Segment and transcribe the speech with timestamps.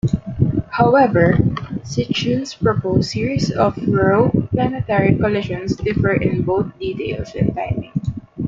[0.71, 1.33] However,
[1.83, 7.91] Sitchin's proposed series of rogue planetary collisions differ in both details and timing.